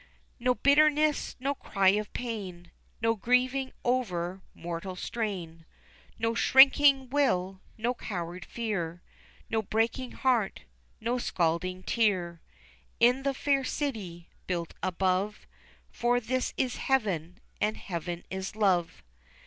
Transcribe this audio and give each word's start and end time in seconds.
No 0.39 0.55
bitterness, 0.55 1.35
no 1.39 1.53
cry 1.53 1.89
of 1.89 2.11
pain, 2.11 2.71
No 3.03 3.15
grieving 3.15 3.71
over 3.85 4.41
mortal 4.55 4.95
strain, 4.95 5.63
No 6.17 6.33
shrinking 6.33 7.11
will, 7.11 7.61
no 7.77 7.93
coward 7.93 8.43
fear, 8.43 9.03
No 9.47 9.61
breaking 9.61 10.13
heart, 10.13 10.61
no 10.99 11.19
scalding 11.19 11.83
tear, 11.83 12.41
In 12.99 13.21
the 13.21 13.35
fair 13.35 13.63
city 13.63 14.27
built 14.47 14.73
above, 14.81 15.45
For 15.91 16.19
this 16.19 16.55
is 16.57 16.77
heaven, 16.77 17.39
and 17.61 17.77
heaven 17.77 18.23
is 18.31 18.55
love." 18.55 19.03